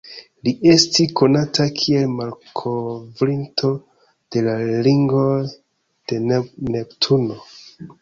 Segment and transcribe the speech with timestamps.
[0.45, 3.71] Li esti konata kiel malkovrinto
[4.39, 7.43] de la ringoj de Neptuno.